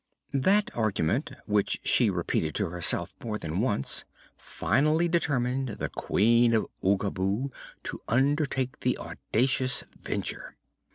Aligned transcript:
This 0.33 0.63
argument, 0.73 1.29
which 1.45 1.79
she 1.83 2.09
repeated 2.09 2.55
to 2.55 2.69
herself 2.69 3.13
more 3.23 3.37
than 3.37 3.59
once, 3.61 4.03
finally 4.35 5.07
determined 5.07 5.69
the 5.77 5.89
Queen 5.89 6.55
of 6.55 6.65
Oogaboo 6.83 7.51
to 7.83 8.01
undertake 8.07 8.79
the 8.79 8.97
audacious 8.97 9.83
venture. 9.95 10.57